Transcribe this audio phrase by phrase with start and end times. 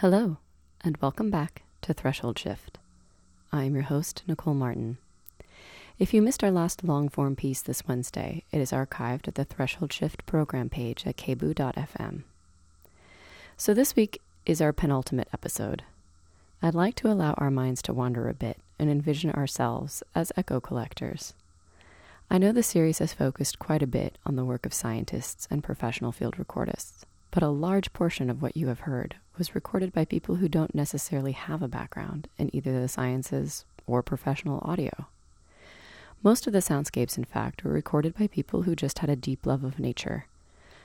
[0.00, 0.36] Hello,
[0.84, 2.78] and welcome back to Threshold Shift.
[3.50, 4.98] I am your host, Nicole Martin.
[5.98, 9.44] If you missed our last long form piece this Wednesday, it is archived at the
[9.44, 12.22] Threshold Shift program page at kboo.fm.
[13.56, 15.82] So this week is our penultimate episode.
[16.62, 20.60] I'd like to allow our minds to wander a bit and envision ourselves as echo
[20.60, 21.34] collectors.
[22.30, 25.64] I know the series has focused quite a bit on the work of scientists and
[25.64, 27.02] professional field recordists,
[27.38, 30.74] but a large portion of what you have heard was recorded by people who don't
[30.74, 35.06] necessarily have a background in either the sciences or professional audio.
[36.20, 39.46] Most of the soundscapes, in fact, were recorded by people who just had a deep
[39.46, 40.26] love of nature,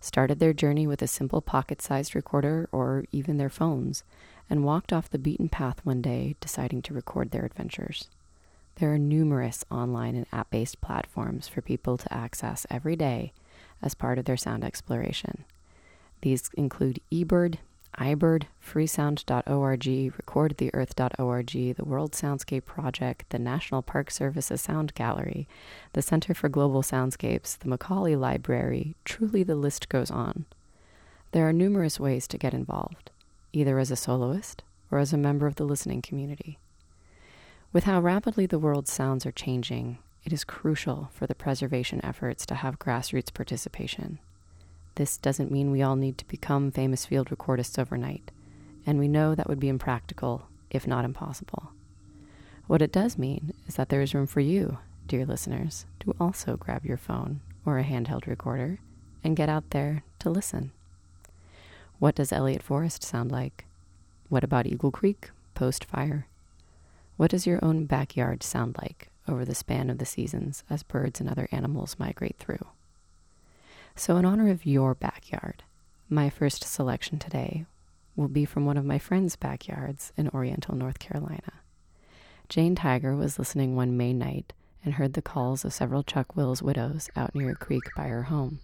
[0.00, 4.04] started their journey with a simple pocket sized recorder or even their phones,
[4.48, 8.06] and walked off the beaten path one day deciding to record their adventures.
[8.76, 13.32] There are numerous online and app based platforms for people to access every day
[13.82, 15.44] as part of their sound exploration.
[16.22, 17.58] These include eBird,
[17.98, 25.48] iBird, freesound.org, recordtheearth.org, the World Soundscape Project, the National Park Service's Sound Gallery,
[25.94, 28.96] the Center for Global Soundscapes, the Macaulay Library.
[29.04, 30.44] Truly, the list goes on.
[31.32, 33.10] There are numerous ways to get involved,
[33.52, 36.58] either as a soloist or as a member of the listening community.
[37.72, 42.44] With how rapidly the world's sounds are changing, it is crucial for the preservation efforts
[42.46, 44.18] to have grassroots participation.
[44.96, 48.30] This doesn't mean we all need to become famous field recordists overnight,
[48.86, 51.70] and we know that would be impractical, if not impossible.
[52.66, 56.56] What it does mean is that there is room for you, dear listeners, to also
[56.56, 58.78] grab your phone or a handheld recorder
[59.22, 60.72] and get out there to listen.
[61.98, 63.66] What does Elliott Forest sound like?
[64.30, 66.26] What about Eagle Creek post fire?
[67.18, 71.20] What does your own backyard sound like over the span of the seasons as birds
[71.20, 72.66] and other animals migrate through?
[73.98, 75.62] So, in honor of your backyard,
[76.10, 77.64] my first selection today
[78.14, 81.54] will be from one of my friend's backyards in Oriental, North Carolina.
[82.50, 84.52] Jane Tiger was listening one May night
[84.84, 88.24] and heard the calls of several Chuck Wills widows out near a creek by her
[88.24, 88.60] home.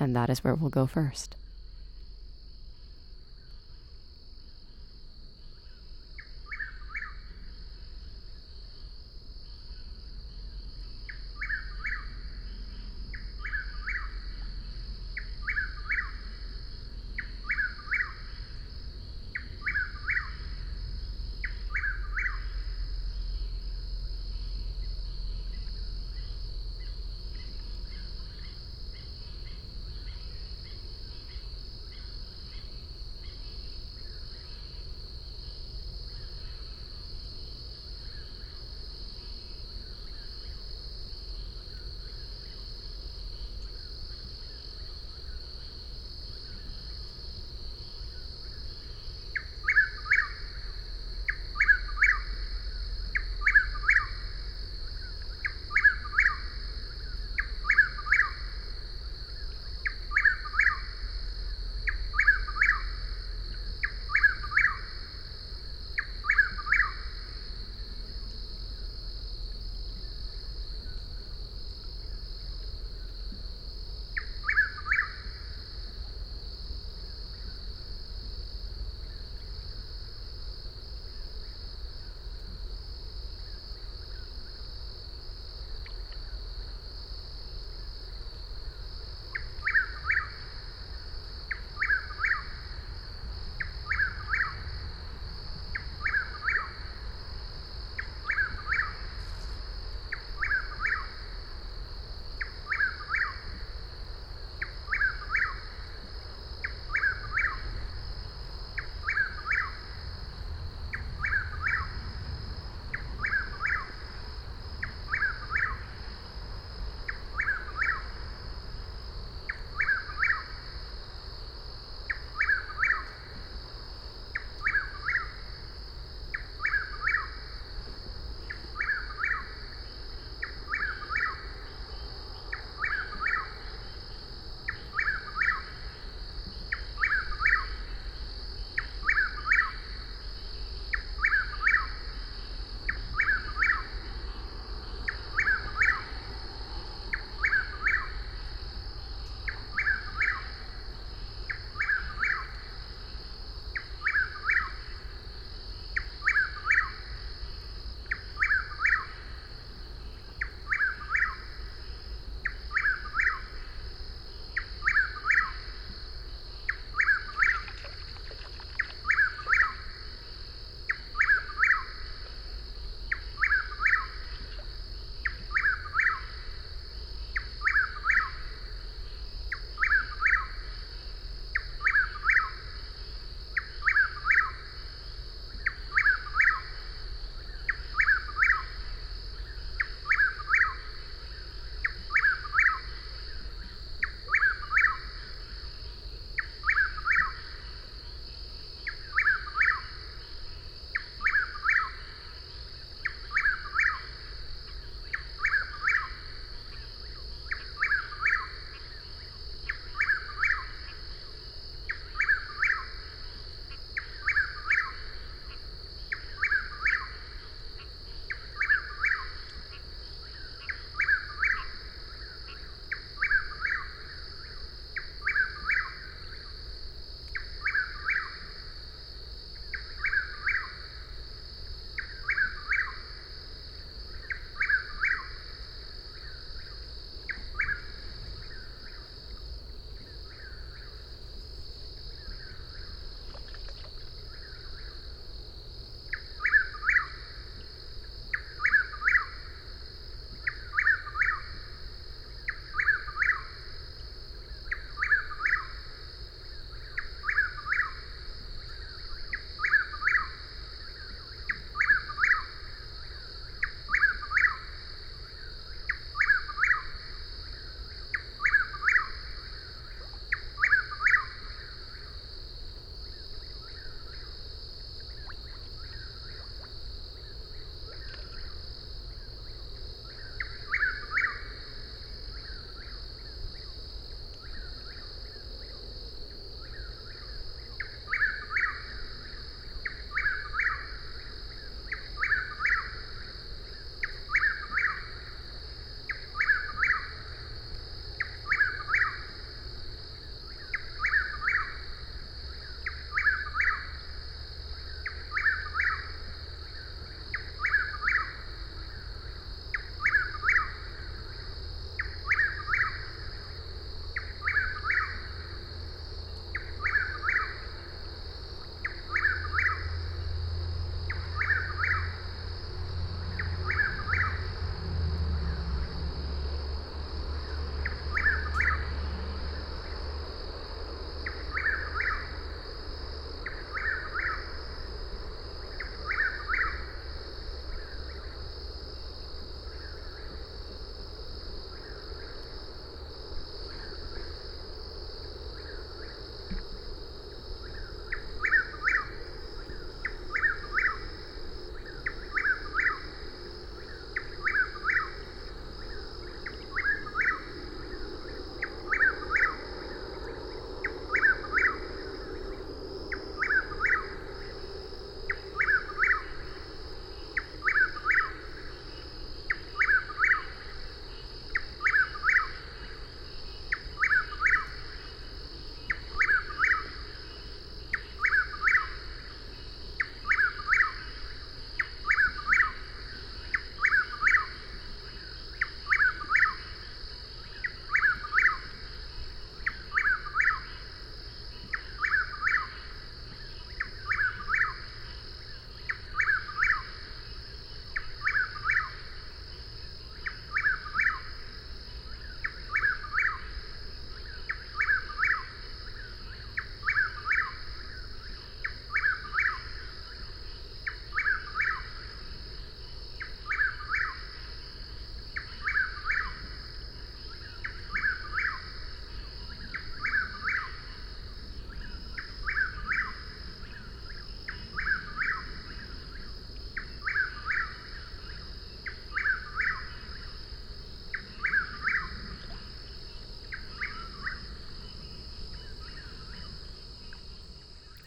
[0.00, 1.36] And that is where we'll go first.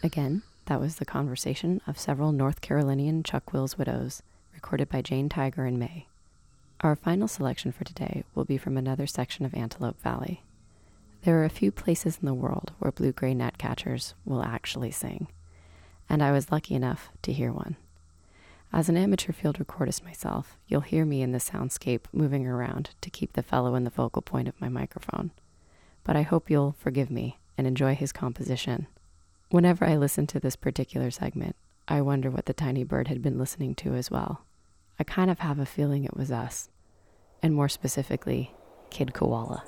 [0.06, 4.22] Again, that was the conversation of several North Carolinian Chuck Wills widows,
[4.54, 6.06] recorded by Jane Tiger in May.
[6.80, 10.44] Our final selection for today will be from another section of Antelope Valley.
[11.22, 15.26] There are a few places in the world where blue gray gnatcatchers will actually sing,
[16.08, 17.74] and I was lucky enough to hear one.
[18.72, 23.10] As an amateur field recordist myself, you'll hear me in the soundscape moving around to
[23.10, 25.32] keep the fellow in the focal point of my microphone.
[26.04, 28.86] But I hope you'll forgive me and enjoy his composition.
[29.48, 31.54] Whenever I listen to this particular segment,
[31.86, 34.44] I wonder what the tiny bird had been listening to as well.
[34.98, 36.68] I kind of have a feeling it was us,
[37.42, 38.52] and more specifically,
[38.90, 39.62] Kid Koala.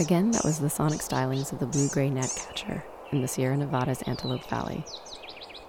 [0.00, 4.00] Again, that was the sonic stylings of the blue gray gnatcatcher in the Sierra Nevadas
[4.02, 4.82] Antelope Valley.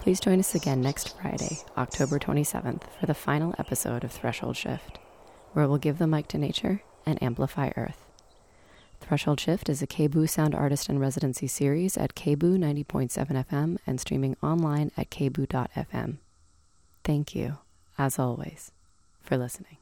[0.00, 4.98] Please join us again next Friday, October 27th, for the final episode of Threshold Shift,
[5.52, 8.06] where we'll give the mic to nature and amplify Earth.
[9.00, 14.00] Threshold Shift is a KBOO Sound Artist in Residency series at KBOO 90.7 FM and
[14.00, 16.16] streaming online at kboo.fm.
[17.04, 17.58] Thank you,
[17.98, 18.72] as always,
[19.20, 19.76] for listening.